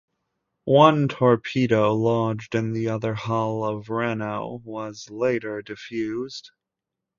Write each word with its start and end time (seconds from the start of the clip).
One 0.65 1.09
torpedo 1.09 1.93
lodged 1.93 2.55
in 2.55 2.73
the 2.73 2.89
outer 2.89 3.13
hull 3.13 3.63
of 3.63 3.91
"Reno" 3.91 4.55
and 4.55 4.65
was 4.65 5.11
later 5.11 5.61
defused. 5.61 6.49